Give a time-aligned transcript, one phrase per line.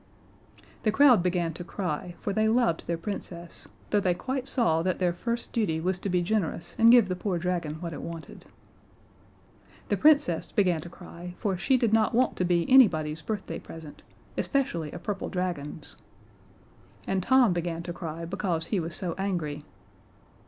[0.81, 4.97] The crowd began to cry, for they loved their Princess, though they quite saw that
[4.97, 8.45] their first duty was to be generous and give the poor dragon what it wanted.
[9.89, 14.01] The Princess began to cry, for she did not want to be anybody's birthday present
[14.39, 15.97] especially a purple dragon's.
[17.05, 19.63] And Tom began to cry because he was so angry.